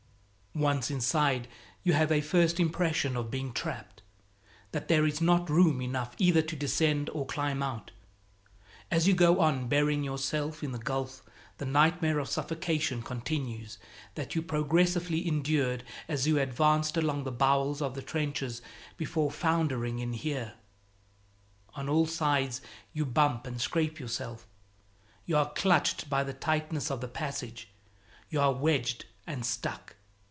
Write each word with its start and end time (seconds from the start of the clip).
Once 0.53 0.91
inside 0.91 1.47
you 1.81 1.93
have 1.93 2.11
a 2.11 2.19
first 2.19 2.59
impression 2.59 3.15
of 3.15 3.31
being 3.31 3.53
trapped 3.53 4.01
that 4.73 4.89
there 4.89 5.05
is 5.07 5.21
not 5.21 5.49
room 5.49 5.81
enough 5.81 6.13
either 6.17 6.41
to 6.41 6.57
descend 6.57 7.09
or 7.11 7.25
climb 7.25 7.63
out. 7.63 7.89
As 8.91 9.07
you 9.07 9.13
go 9.13 9.39
on 9.39 9.69
burying 9.69 10.03
yourself 10.03 10.61
in 10.61 10.73
the 10.73 10.77
gulf, 10.77 11.23
the 11.57 11.65
nightmare 11.65 12.19
of 12.19 12.27
suffocation 12.27 13.01
continues 13.01 13.77
that 14.15 14.35
you 14.35 14.41
progressively 14.41 15.25
endured 15.25 15.85
as 16.09 16.27
you 16.27 16.37
advanced 16.37 16.97
along 16.97 17.23
the 17.23 17.31
bowels 17.31 17.81
of 17.81 17.95
the 17.95 18.01
trenches 18.01 18.61
before 18.97 19.31
foundering 19.31 19.99
in 19.99 20.11
here. 20.11 20.55
On 21.75 21.87
all 21.87 22.07
sides 22.07 22.59
you 22.91 23.05
bump 23.05 23.47
and 23.47 23.61
scrape 23.61 24.01
yourself, 24.01 24.45
you 25.25 25.37
are 25.37 25.49
clutched 25.53 26.09
by 26.09 26.25
the 26.25 26.33
tightness 26.33 26.91
of 26.91 26.99
the 26.99 27.07
passage, 27.07 27.69
you 28.29 28.41
are 28.41 28.51
wedged 28.51 29.05
and 29.25 29.45
stuck. 29.45 29.95